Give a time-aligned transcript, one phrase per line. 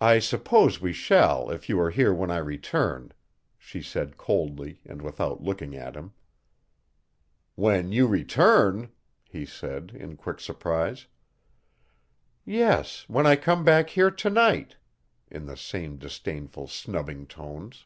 [0.00, 3.12] "I suppose we shall if you are here when I return,"
[3.58, 6.12] she said coldly and without looking at him.
[7.56, 8.92] "When you return?"
[9.24, 11.06] he said, in quick surprise.
[12.44, 14.76] "Yes, when I come back here to night,"
[15.28, 17.84] in the same disdainful, snubbing tones.